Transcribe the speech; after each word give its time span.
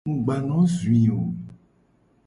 Mu 0.07 0.15
gba 0.23 0.35
no 0.47 0.59
zui 0.73 1.05
wo 1.11 1.21
o. 1.29 1.31